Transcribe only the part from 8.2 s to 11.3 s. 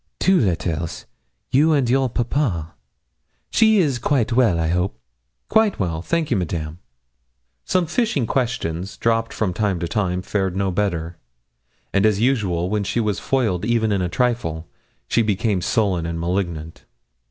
questions, dropped from time to time, fared no better.